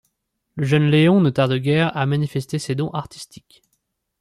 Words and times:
Le 0.55 0.65
jeune 0.65 0.89
Léon 0.89 1.21
ne 1.21 1.29
tarde 1.29 1.53
guère 1.57 1.95
à 1.95 2.07
manifester 2.07 2.57
ses 2.57 2.73
dons 2.73 2.89
artistiques. 2.89 3.61